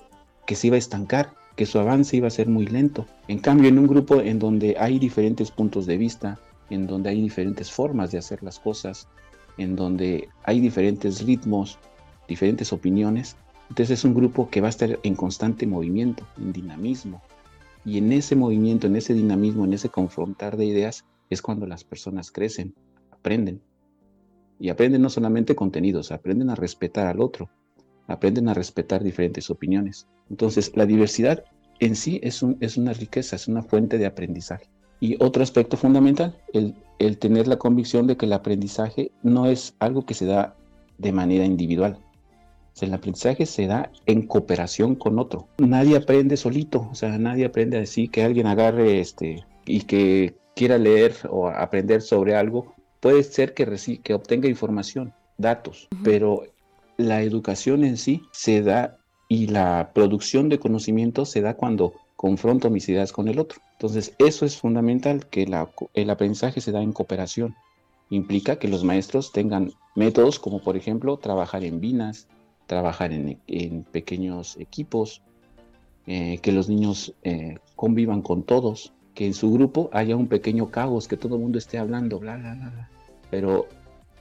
[0.45, 3.05] que se iba a estancar, que su avance iba a ser muy lento.
[3.27, 7.21] En cambio, en un grupo en donde hay diferentes puntos de vista, en donde hay
[7.21, 9.07] diferentes formas de hacer las cosas,
[9.57, 11.79] en donde hay diferentes ritmos,
[12.27, 13.35] diferentes opiniones,
[13.69, 17.21] entonces es un grupo que va a estar en constante movimiento, en dinamismo,
[17.83, 21.83] y en ese movimiento, en ese dinamismo, en ese confrontar de ideas, es cuando las
[21.83, 22.75] personas crecen,
[23.11, 23.61] aprenden.
[24.59, 27.49] Y aprenden no solamente contenidos, aprenden a respetar al otro,
[28.07, 30.07] aprenden a respetar diferentes opiniones.
[30.29, 31.43] Entonces, la diversidad
[31.79, 34.69] en sí es, un, es una riqueza, es una fuente de aprendizaje.
[34.99, 39.75] Y otro aspecto fundamental, el, el tener la convicción de que el aprendizaje no es
[39.79, 40.55] algo que se da
[40.97, 41.99] de manera individual,
[42.85, 45.47] el aprendizaje se da en cooperación con otro.
[45.57, 50.77] Nadie aprende solito, o sea, nadie aprende así que alguien agarre este y que quiera
[50.77, 52.75] leer o aprender sobre algo.
[52.99, 56.43] Puede ser que, que obtenga información, datos, pero
[56.97, 58.97] la educación en sí se da
[59.29, 63.61] y la producción de conocimiento se da cuando confronto mis ideas con el otro.
[63.73, 65.43] Entonces, eso es fundamental, que
[65.93, 67.55] el aprendizaje se da en cooperación.
[68.09, 72.27] Implica que los maestros tengan métodos como, por ejemplo, trabajar en vinas,
[72.65, 75.21] trabajar en, pequeños equipos,
[76.07, 80.71] eh, que los niños eh, convivan con todos, que en su grupo haya un pequeño
[80.71, 82.89] caos, que todo el mundo esté hablando, bla, bla, bla,
[83.29, 83.67] Pero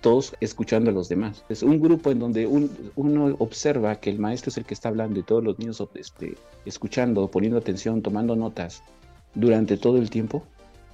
[0.07, 1.45] todos escuchando a los demás.
[1.49, 5.19] Es un grupo en donde uno observa que el maestro es el que está hablando
[5.19, 8.85] y todos los niños este, escuchando, poniendo atención, tomando notas
[9.35, 10.45] durante todo el tiempo,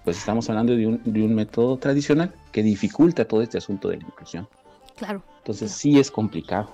[0.02, 4.48] pues estamos hablando de un, método tradicional que dificulta todo este asunto de la inclusión.
[4.96, 5.22] Claro.
[5.40, 6.70] Entonces sí es complicado.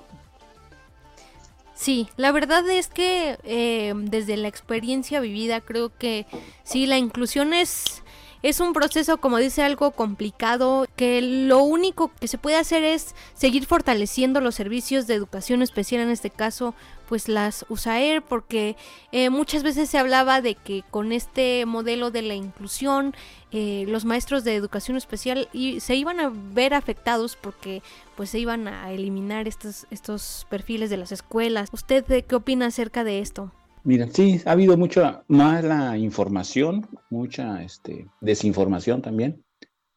[1.75, 6.25] Sí, la verdad es que eh, desde la experiencia vivida creo que
[6.63, 8.05] sí, la inclusión es
[8.43, 13.15] es un proceso, como dice, algo complicado, que lo único que se puede hacer es
[13.35, 16.75] seguir fortaleciendo los servicios de educación especial, en este caso,
[17.09, 18.77] pues las USAER, porque
[19.13, 23.15] eh, muchas veces se hablaba de que con este modelo de la inclusión,
[23.51, 27.83] eh, los maestros de educación especial y se iban a ver afectados porque
[28.15, 31.71] pues se iban a eliminar estos, estos perfiles de las escuelas.
[31.73, 33.51] ¿Usted qué opina acerca de esto?
[33.85, 39.45] Mira, sí, ha habido mucha mala información, mucha este, desinformación también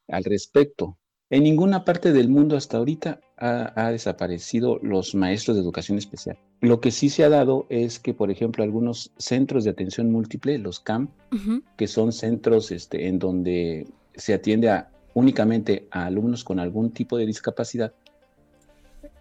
[0.08, 0.98] al respecto.
[1.30, 6.38] En ninguna parte del mundo hasta ahorita ha, desaparecido los maestros de educación especial.
[6.60, 10.58] Lo que sí se ha dado es que, por ejemplo, algunos centros de atención múltiple,
[10.58, 11.10] los CAM,
[11.78, 17.26] que son centros este, en donde se atiende únicamente a alumnos con algún tipo de
[17.26, 17.94] discapacidad,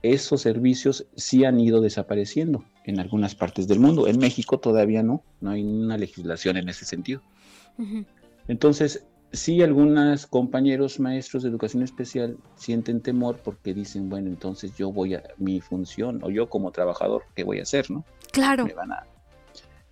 [0.03, 4.09] esos servicios sí han ido desapareciendo en algunas partes del mundo.
[4.09, 7.23] En México todavía no, no hay una legislación en ese sentido.
[8.49, 14.93] Entonces, sí algunos compañeros maestros de educación especial sienten temor porque dicen, bueno, entonces yo
[14.93, 18.05] voy a mi función o yo como trabajador, ¿qué voy a hacer, no?
[18.33, 18.66] Claro.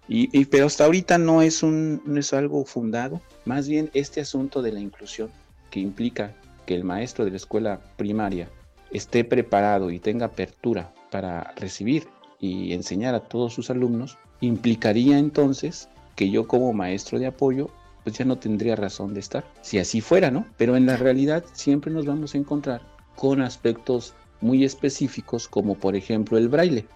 [0.08, 4.62] y, pero hasta ahorita no es, un, no es algo fundado, más bien este asunto
[4.62, 5.30] de la inclusión
[5.70, 6.32] que implica
[6.66, 8.48] que el maestro de la escuela primaria
[8.90, 12.06] esté preparado y tenga apertura para recibir
[12.40, 17.70] y enseñar a todos sus alumnos, implicaría entonces que yo como maestro de apoyo
[18.04, 19.44] pues ya no tendría razón de estar.
[19.60, 20.46] Si así fuera, ¿no?
[20.56, 22.80] Pero en la realidad siempre nos vamos a encontrar
[23.16, 26.86] con aspectos muy específicos como por ejemplo el braille.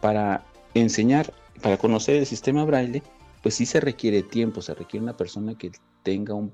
[0.00, 0.44] Para
[0.74, 3.02] enseñar, para conocer el sistema braille,
[3.42, 5.70] pues sí se requiere tiempo, se requiere una persona que
[6.02, 6.52] tenga un,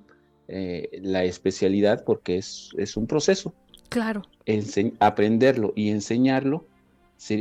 [0.49, 3.55] eh, la especialidad porque es, es un proceso.
[3.88, 4.23] Claro.
[5.01, 6.66] aprenderlo y enseñarlo,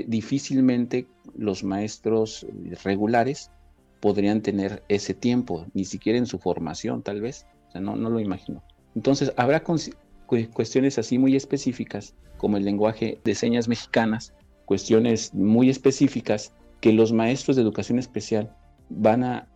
[0.08, 2.46] difícilmente los maestros
[2.84, 3.52] regulares
[4.00, 7.46] podrían tener ese tiempo, ni siquiera en su formación tal vez.
[7.70, 8.64] O sea, no, no lo imagino.
[8.96, 14.34] Entonces, habrá cuestiones así muy específicas, como el lenguaje de señas mexicanas,
[14.66, 18.56] cuestiones muy específicas que los maestros de educación especial
[18.90, 19.48] van a,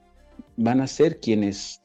[0.57, 1.81] van a ser quienes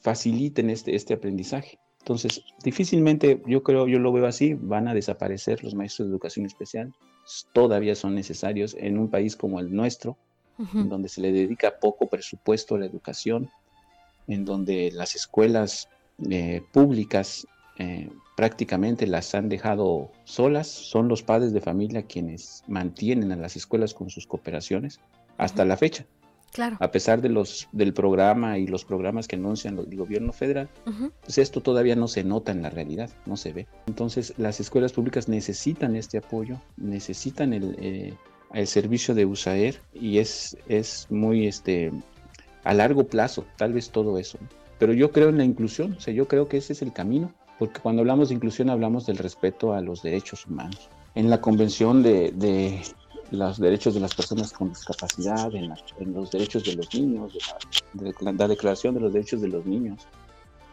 [0.00, 1.78] faciliten este, este aprendizaje.
[2.00, 6.46] Entonces, difícilmente, yo creo, yo lo veo así, van a desaparecer los maestros de educación
[6.46, 6.94] especial.
[7.52, 10.16] Todavía son necesarios en un país como el nuestro,
[10.74, 13.48] en donde se le dedica poco presupuesto a la educación,
[14.26, 15.88] en donde las escuelas
[16.28, 17.46] eh, públicas
[17.78, 23.54] eh, prácticamente las han dejado solas, son los padres de familia quienes mantienen a las
[23.56, 24.98] escuelas con sus cooperaciones
[25.36, 26.04] hasta la fecha.
[26.80, 30.68] A pesar de los, del programa y los programas que anuncian el gobierno federal,
[31.20, 33.66] pues esto todavía no se nota en la realidad, no se ve.
[33.86, 38.14] Entonces las escuelas públicas necesitan este apoyo, necesitan el, eh,
[38.54, 41.92] el servicio de USAER y es, es muy este,
[42.64, 44.38] a largo plazo, tal vez todo eso.
[44.78, 47.32] Pero yo creo en la inclusión, o sea, yo creo que ese es el camino,
[47.58, 50.88] porque cuando hablamos de inclusión hablamos del respeto a los derechos humanos.
[51.14, 52.80] En la Convención de,
[53.30, 55.74] los derechos de las personas con discapacidad, en,
[56.14, 57.36] los derechos de los niños,
[58.20, 60.06] la, Declaración de los Derechos de los Niños,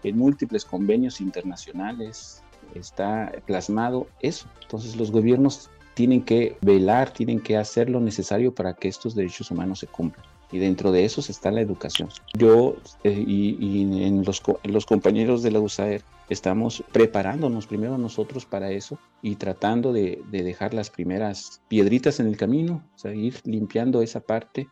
[0.03, 2.41] en múltiples convenios internacionales
[2.73, 4.47] está plasmado eso.
[4.61, 9.51] Entonces los gobiernos tienen que velar, tienen que hacer lo necesario para que estos derechos
[9.51, 10.25] humanos se cumplan.
[10.51, 12.09] Y dentro de eso está la educación.
[12.37, 18.71] Yo eh, y, en los, los compañeros de la USAER estamos preparándonos primero nosotros para
[18.71, 24.01] eso y tratando de, dejar las primeras piedritas en el camino, o sea, ir limpiando
[24.01, 24.67] esa parte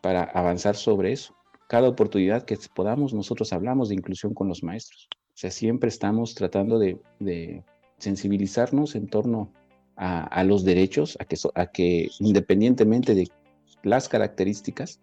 [0.00, 1.34] para avanzar sobre eso.
[1.68, 5.08] Cada oportunidad que podamos, nosotros hablamos de inclusión con los maestros.
[5.12, 6.98] O sea, siempre estamos tratando de,
[7.98, 9.52] sensibilizarnos en torno
[9.96, 13.28] a, los derechos, a que, a que independientemente de
[13.82, 15.00] las características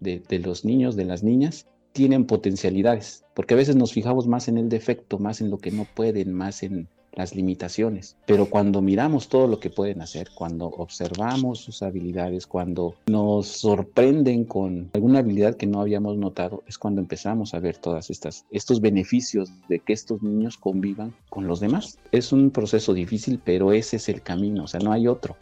[0.00, 4.58] de, los niños, de las niñas, tienen potencialidades, porque a veces nos fijamos más en
[4.58, 8.16] el defecto, más en lo que no pueden, más en las limitaciones.
[8.26, 14.44] Pero cuando miramos todo lo que pueden hacer, cuando observamos sus habilidades, cuando nos sorprenden
[14.44, 18.82] con alguna habilidad que no habíamos notado, es cuando empezamos a ver todas estas estos
[18.82, 21.98] beneficios de que estos niños convivan con los demás.
[22.12, 25.36] Es un proceso difícil, pero ese es el camino, o sea, no hay otro.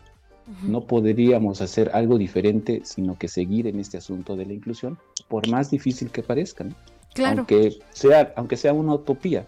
[0.62, 5.48] No podríamos hacer algo diferente, sino que seguir en este asunto de la inclusión, por
[5.48, 6.66] más difícil que parezca,
[7.14, 7.38] Claro.
[7.38, 9.46] Aunque sea, aunque sea una utopía,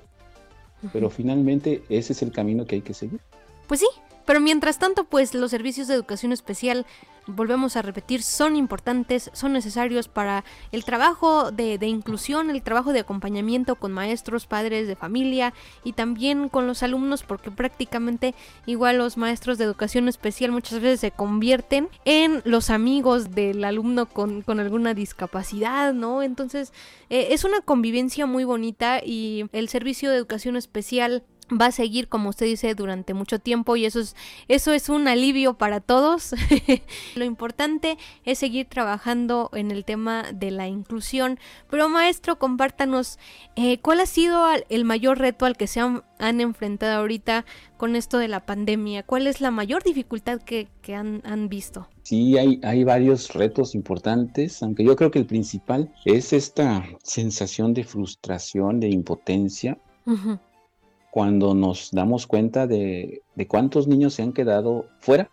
[0.92, 3.20] pero finalmente ese es el camino que hay que seguir.
[3.66, 3.86] Pues sí,
[4.26, 6.84] pero mientras tanto, pues los servicios de educación especial,
[7.26, 13.00] volvemos a repetir, son importantes, son necesarios para el trabajo de, inclusión, el trabajo de
[13.00, 15.52] acompañamiento con maestros, padres de familia
[15.84, 18.34] y también con los alumnos, porque prácticamente
[18.64, 24.06] igual los maestros de educación especial muchas veces se convierten en los amigos del alumno
[24.06, 26.22] con, alguna discapacidad, ¿no?
[26.22, 26.72] Entonces,
[27.10, 32.08] eh, es una convivencia muy bonita y el servicio de educación especial va a seguir
[32.08, 34.16] como usted dice durante mucho tiempo y eso es
[34.48, 36.34] eso es un alivio para todos.
[37.14, 41.38] Lo importante es seguir trabajando en el tema de la inclusión.
[41.70, 43.18] Pero maestro compártanos
[43.54, 47.44] eh, cuál ha sido el mayor reto al que se han, enfrentado ahorita
[47.76, 52.58] con esto de la pandemia cuál es la mayor dificultad que, han, visto sí hay
[52.62, 58.80] hay varios retos importantes aunque yo creo que el principal es esta sensación de frustración
[58.80, 59.76] de impotencia
[61.16, 65.30] cuando nos damos cuenta de, cuántos niños se han quedado fuera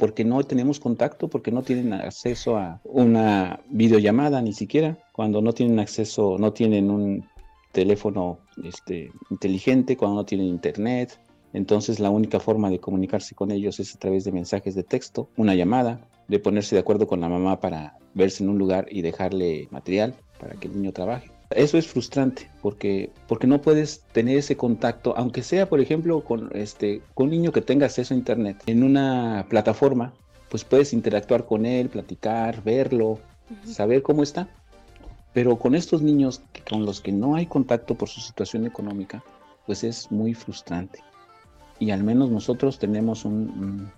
[0.00, 5.52] porque no tenemos contacto, porque no tienen acceso a una videollamada ni siquiera, cuando no
[5.52, 7.24] tienen acceso, no tienen un
[7.70, 11.20] teléfono este, inteligente, cuando no tienen internet.
[11.52, 15.28] Entonces la única forma de comunicarse con ellos es a través de mensajes de texto,
[15.36, 19.02] una llamada, de ponerse de acuerdo con la mamá para verse en un lugar y
[19.02, 21.35] dejarle material para que el niño trabaje.
[21.50, 26.50] Eso es frustrante porque, porque no puedes tener ese contacto, aunque sea, por ejemplo, con,
[26.54, 30.12] este, con un niño que tenga acceso a Internet en una plataforma,
[30.50, 33.20] pues puedes interactuar con él, platicar, verlo,
[33.64, 34.48] saber cómo está.
[35.32, 39.22] Pero con estos niños con los que no hay contacto por su situación económica,
[39.66, 41.00] pues es muy frustrante.
[41.78, 43.90] Y al menos nosotros tenemos un,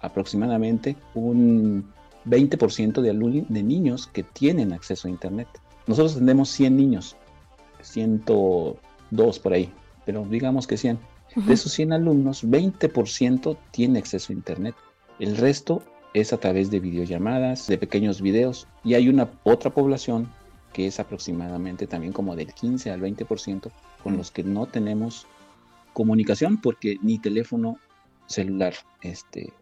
[0.00, 1.92] aproximadamente un
[2.26, 5.48] 20% de, de niños que tienen acceso a Internet.
[5.86, 7.16] Nosotros tenemos 100 niños,
[7.82, 9.72] 102 por ahí,
[10.04, 10.98] pero digamos que 100.
[11.34, 14.74] De esos 100 alumnos, 20% tiene acceso a Internet.
[15.18, 15.82] El resto
[16.14, 18.66] es a través de videollamadas, de pequeños videos.
[18.84, 20.30] Y hay una otra población
[20.72, 23.70] que es aproximadamente también como del 15 al 20%
[24.02, 25.26] con los que no tenemos
[25.92, 27.78] comunicación porque ni teléfono
[28.26, 29.52] celular este,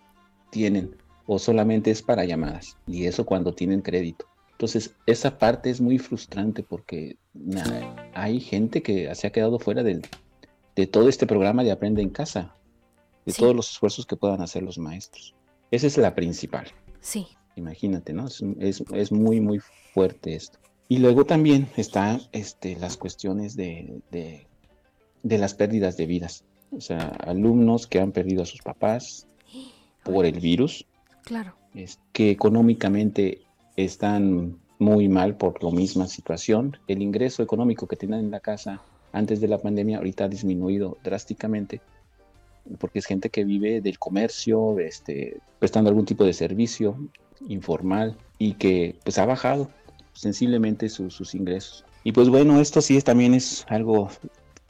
[0.50, 2.76] tienen o solamente es para llamadas.
[2.87, 4.26] Y eso cuando tienen crédito.
[4.61, 7.16] Entonces, esa parte es muy frustrante porque
[8.12, 12.55] hay gente que se ha quedado fuera de todo este programa de Aprende en Casa,
[13.25, 15.35] de todos los esfuerzos que puedan hacer los maestros.
[15.70, 16.66] Esa es la principal.
[17.01, 17.27] Sí.
[17.57, 18.27] Imagínate, ¿no?
[18.59, 19.61] Es, muy, muy
[19.94, 20.59] fuerte esto.
[20.88, 26.44] Y luego también están este, las cuestiones de, de, las pérdidas de vidas.
[26.70, 29.27] O sea, alumnos que han perdido a sus papás
[30.05, 30.87] por el virus.
[31.25, 31.57] Claro.
[31.75, 33.46] Es, que económicamente
[33.85, 36.79] están muy mal por la misma situación.
[36.88, 38.81] El ingreso económico que tenían en la casa
[39.12, 41.81] antes de la pandemia ahorita ha disminuido drásticamente
[42.79, 46.97] porque es gente que vive del comercio, este, prestando algún tipo de servicio
[47.49, 49.71] informal y que pues ha bajado
[50.12, 51.85] sensiblemente sus ingresos.
[52.05, 54.11] Y pues bueno, esto sí es, también es algo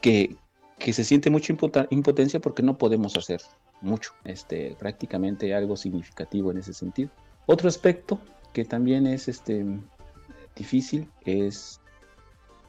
[0.00, 0.36] que,
[0.78, 1.54] que se siente mucha
[1.90, 3.40] impotencia porque no podemos hacer
[3.80, 7.10] mucho, este, prácticamente algo significativo en ese sentido.
[7.46, 8.20] Otro aspecto
[8.52, 9.64] que también es este,
[10.56, 11.80] difícil es,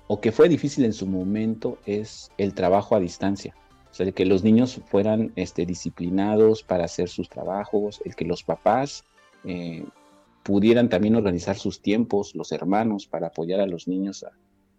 [0.07, 3.55] o que fue difícil en su momento, es el trabajo a distancia.
[3.89, 8.25] O sea, el que los niños fueran este, disciplinados para hacer sus trabajos, el que
[8.25, 9.03] los papás
[9.43, 9.85] eh,
[10.43, 14.31] pudieran también organizar sus tiempos, los hermanos, para apoyar a los niños a,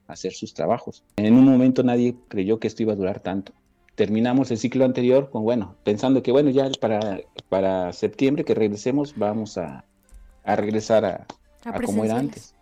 [0.09, 1.05] hacer sus trabajos.
[1.17, 3.53] En un momento nadie creyó que esto iba a durar tanto.
[3.95, 9.15] Terminamos el ciclo anterior con, bueno, pensando que, bueno, ya para, para septiembre que regresemos
[9.17, 9.85] vamos a,
[10.45, 11.27] a regresar a,
[11.85, 12.55] como era antes.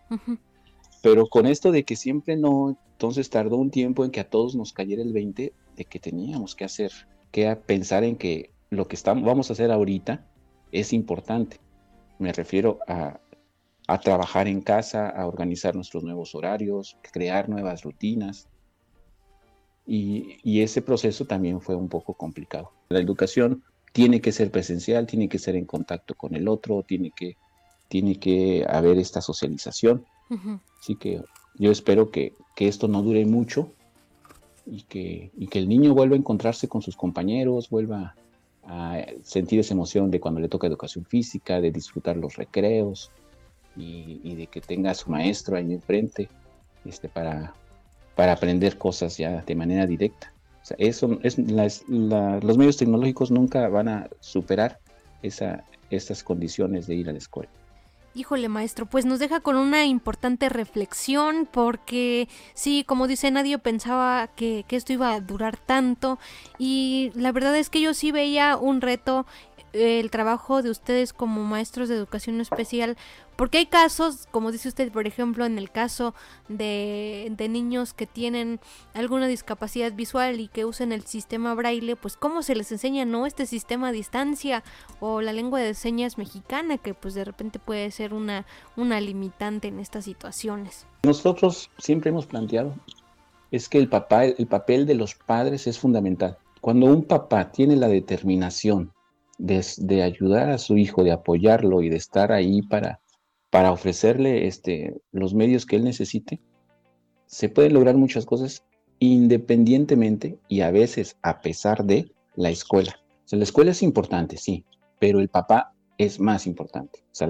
[1.02, 4.54] Pero con esto de que siempre no, entonces tardó un tiempo en que a todos
[4.54, 6.92] nos cayera el 20 de que teníamos que hacer,
[7.30, 10.26] que pensar en que lo que estamos, vamos a hacer ahorita
[10.72, 11.58] es importante.
[12.18, 13.18] Me refiero a,
[13.86, 18.48] a trabajar en casa, a organizar nuestros nuevos horarios, crear nuevas rutinas.
[19.86, 22.70] Y, y, ese proceso también fue un poco complicado.
[22.90, 27.10] La educación tiene que ser presencial, tiene que ser en contacto con el otro, tiene
[27.16, 27.36] que
[27.90, 30.06] tiene que haber esta socialización.
[30.80, 31.22] Así que
[31.56, 33.72] yo espero que, esto no dure mucho,
[34.64, 38.14] y que, y que el niño vuelva a encontrarse con sus compañeros, vuelva
[38.64, 43.10] a sentir esa emoción de cuando le toca educación física, de disfrutar los recreos
[43.76, 46.28] y, de que tenga a su maestro ahí enfrente
[46.84, 47.54] este, para,
[48.14, 50.32] para aprender cosas ya de manera directa.
[50.62, 54.78] O sea, eso es los medios tecnológicos nunca van a superar
[55.22, 57.50] esa, esas condiciones de ir a la escuela.
[58.12, 64.26] Híjole, maestro, pues nos deja con una importante reflexión porque sí, como dice, nadie pensaba
[64.34, 66.18] que, que, esto iba a durar tanto
[66.58, 69.26] y la verdad es que yo sí veía un reto
[69.72, 72.96] el trabajo de ustedes como maestros de educación especial
[73.40, 76.14] porque hay casos, como dice usted, por ejemplo, en el caso
[76.48, 78.60] de, niños que tienen
[78.92, 83.24] alguna discapacidad visual y que usan el sistema braille, pues cómo se les enseña, ¿no?
[83.24, 84.62] Este sistema a distancia
[85.00, 88.44] o la lengua de señas mexicana, que pues de repente puede ser una,
[88.76, 90.84] una limitante en estas situaciones.
[91.04, 92.74] Nosotros siempre hemos planteado
[93.50, 96.36] es que el, papá, el papel de los padres es fundamental.
[96.60, 98.92] Cuando un papá tiene la determinación
[99.40, 103.00] de, de, ayudar a su hijo, de apoyarlo y de estar ahí para,
[103.50, 106.40] para ofrecerle este, los medios que él necesite,
[107.26, 108.64] se pueden lograr muchas cosas
[108.98, 113.00] independientemente y a veces a pesar de la escuela.
[113.24, 114.64] O sea, la escuela es importante, sí,
[114.98, 117.00] pero el papá es más importante.
[117.06, 117.28] O sea,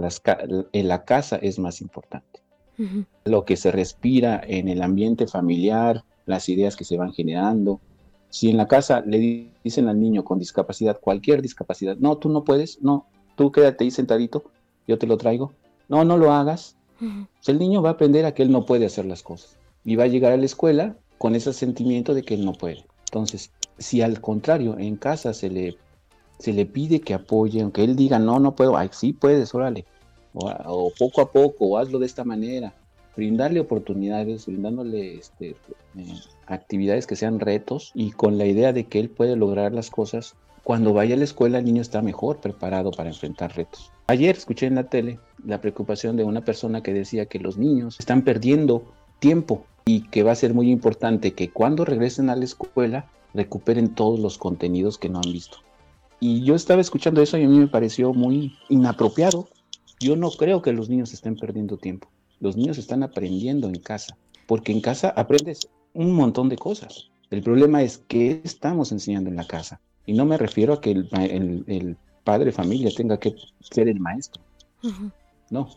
[0.72, 2.40] la casa es más importante.
[3.24, 7.80] Lo que se respira en el ambiente familiar, las ideas que se van generando.
[8.30, 12.44] Si en la casa le dicen al niño con discapacidad, cualquier discapacidad, no, tú no
[12.44, 13.06] puedes, no,
[13.36, 14.44] tú quédate ahí sentadito,
[14.86, 15.52] yo te lo traigo,
[15.88, 16.76] no, no lo hagas.
[17.46, 20.04] el niño va a aprender a que él no puede hacer las cosas y va
[20.04, 22.84] a llegar a la escuela con ese sentimiento de que él no puede.
[23.06, 25.76] Entonces, si al contrario, en casa se le,
[26.38, 29.84] se le pide que apoye, aunque él diga, no, no puedo, ay, sí puedes, órale,
[30.34, 32.74] o, poco a poco, o hazlo de esta manera,
[33.16, 35.56] brindarle oportunidades, brindándole este,
[35.96, 36.14] eh,
[36.50, 40.34] actividades que sean retos y con la idea de que él puede lograr las cosas,
[40.62, 43.90] cuando vaya a la escuela el niño está mejor preparado para enfrentar retos.
[44.08, 47.96] Ayer escuché en la tele la preocupación de una persona que decía que los niños
[47.98, 48.84] están perdiendo
[49.18, 53.94] tiempo y que va a ser muy importante que cuando regresen a la escuela recuperen
[53.94, 55.58] todos los contenidos que no han visto.
[56.20, 59.48] Y yo estaba escuchando eso y a mí me pareció muy inapropiado.
[59.98, 62.08] Yo no creo que los niños estén perdiendo tiempo.
[62.40, 67.10] Los niños están aprendiendo en casa, porque en casa aprendes un montón de cosas.
[67.30, 69.80] El problema es qué estamos enseñando en la casa.
[70.06, 74.42] Y no me refiero a que el, el padre familia tenga que ser el maestro.
[75.50, 75.68] No,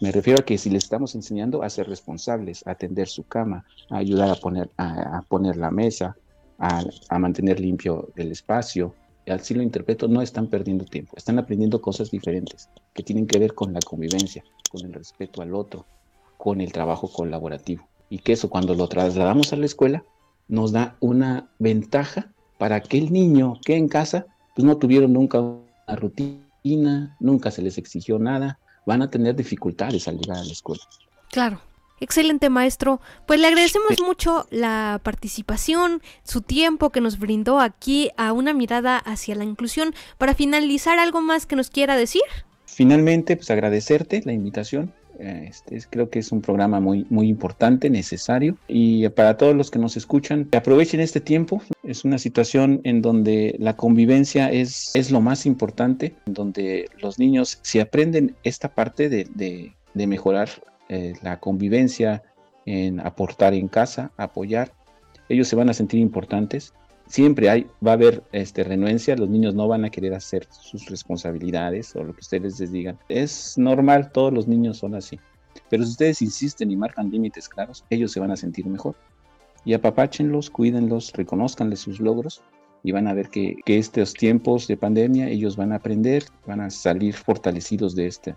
[0.00, 3.64] me refiero a que si le estamos enseñando a ser responsables, a atender su cama,
[3.90, 6.16] a ayudar a poner, a, poner la mesa,
[6.58, 8.94] a, a, mantener limpio el espacio,
[9.26, 13.54] así lo interpreto, no están perdiendo tiempo, están aprendiendo cosas diferentes que tienen que ver
[13.54, 15.86] con la convivencia, con el respeto al otro,
[16.36, 17.88] con el trabajo colaborativo.
[18.08, 20.04] Y que eso cuando lo trasladamos a la escuela
[20.48, 25.42] nos da una ventaja para que el niño que en casa pues no tuvieron nunca
[25.88, 30.82] rutina, nunca se les exigió nada, van a tener dificultades al llegar a la escuela.
[31.30, 31.60] Claro.
[31.98, 33.00] Excelente maestro.
[33.26, 38.98] Pues le agradecemos mucho la participación, su tiempo que nos brindó aquí a una mirada
[38.98, 39.94] hacia la inclusión.
[40.18, 42.22] Para finalizar, ¿algo más que nos quiera decir?
[42.66, 48.56] Finalmente, pues agradecerte la invitación este, creo que es un programa muy, muy importante, necesario.
[48.68, 51.62] Y para todos los que nos escuchan, aprovechen este tiempo.
[51.82, 57.58] Es una situación en donde la convivencia es, es lo más importante, donde los niños,
[57.62, 60.48] si aprenden esta parte de, de, mejorar
[60.88, 62.22] eh, la convivencia,
[62.66, 64.72] en aportar en casa, apoyar,
[65.28, 66.74] ellos se van a sentir importantes
[67.06, 70.86] siempre hay, va a haber este, renuencia, los niños no van a querer hacer sus
[70.86, 72.98] responsabilidades o lo que ustedes les digan.
[73.08, 75.18] Es normal, todos los niños son así.
[75.70, 78.94] Pero si ustedes insisten y marcan límites claros, ellos se van a sentir mejor.
[79.64, 82.42] Y apapáchenlos, cuídenlos, reconozcanles sus logros
[82.82, 86.60] y van a ver que, que estos tiempos de pandemia ellos van a aprender, van
[86.60, 88.36] a salir fortalecidos de, este,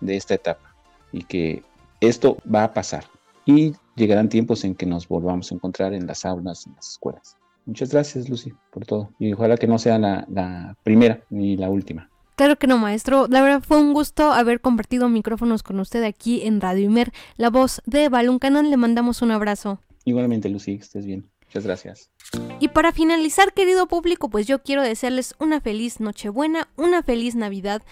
[0.00, 0.74] de esta etapa
[1.12, 1.62] y que
[2.00, 3.04] esto va a pasar.
[3.44, 7.36] Y llegarán tiempos en que nos volvamos a encontrar en las aulas, en las escuelas.
[7.66, 9.10] Muchas gracias, Lucy, por todo.
[9.18, 12.10] Y ojalá que no sea la, primera ni la última.
[12.36, 13.26] Claro que no, maestro.
[13.28, 17.12] La verdad fue un gusto haber compartido micrófonos con usted aquí en Radio Imer.
[17.36, 19.80] La voz de Balún Canón, le mandamos un abrazo.
[20.04, 21.30] Igualmente, Lucy, que estés bien.
[21.46, 22.10] Muchas gracias.
[22.58, 27.82] Y para finalizar, querido público, pues yo quiero desearles una feliz Nochebuena, una feliz Navidad,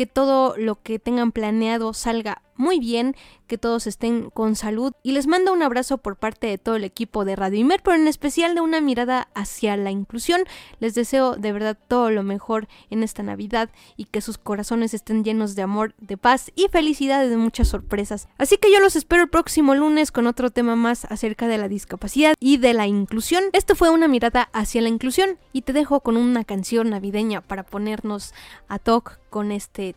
[0.00, 5.12] que todo lo que tengan planeado salga muy bien, que todos estén con salud y
[5.12, 8.06] les mando un abrazo por parte de todo el equipo de Radio Imer, pero en
[8.06, 10.42] especial de una mirada hacia la inclusión.
[10.78, 15.24] Les deseo de verdad todo lo mejor en esta Navidad y que sus corazones estén
[15.24, 18.28] llenos de amor, de paz y felicidad de muchas sorpresas.
[18.38, 21.68] Así que yo los espero el próximo lunes con otro tema más acerca de la
[21.68, 23.44] discapacidad y de la inclusión.
[23.52, 27.64] Esto fue una mirada hacia la inclusión y te dejo con una canción navideña para
[27.64, 28.32] ponernos
[28.68, 29.89] a talk con este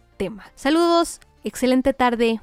[0.55, 2.39] Saludos, excelente tarde.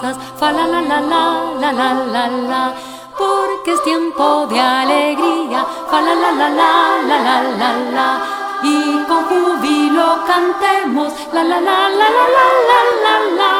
[0.00, 1.24] Casas, fa la la la la
[1.60, 2.74] la la la la,
[3.16, 6.78] porque es tiempo de alegría, fa la la la la
[7.08, 8.08] la la la
[8.62, 13.52] y con júbilo cantemos, la la la la la la la la la,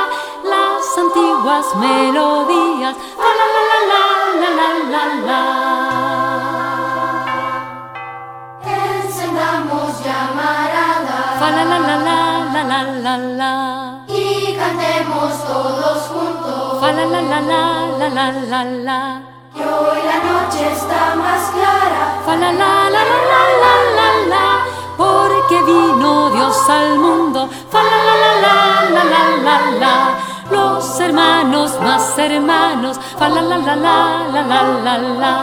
[0.51, 4.01] las antiguas melodías, fa la la la
[4.41, 5.68] la la la la.
[11.39, 12.19] Fa la la la la
[12.53, 13.99] la la la la
[14.59, 16.81] cantemos todos juntos.
[16.81, 17.41] Fa la la la
[17.99, 19.23] la la la la.
[19.55, 22.03] Que hoy la noche está más clara.
[22.27, 24.47] Fa la la la la la la la la.
[24.97, 27.49] Porque vino Dios al mundo.
[27.71, 28.55] Fa la la la la
[28.95, 29.95] la la la la.
[30.51, 32.99] Los hermanos más hermanos.
[33.19, 33.99] Fa la la la la
[34.35, 35.35] la la la la.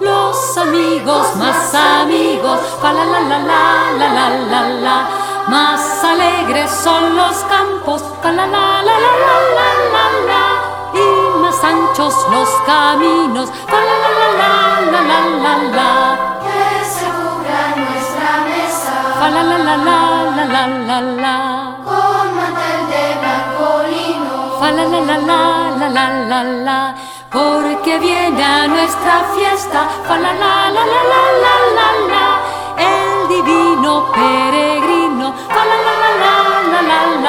[0.00, 2.58] Los amigos más amigos.
[2.80, 3.62] Fa la la la la
[3.98, 9.68] la la la la más alegres son los campos, la la la la la la
[9.94, 10.44] la la,
[10.94, 15.90] y más anchos los caminos, la la la la la la la
[16.42, 19.98] Que se cubra nuestra mesa, la la la la
[20.34, 25.40] la la la la con mantel de blanco lino, la la la la
[25.78, 26.94] la la la la
[27.30, 32.26] porque viene a nuestra fiesta, la la la la la la la la,
[32.76, 34.91] el divino peregrino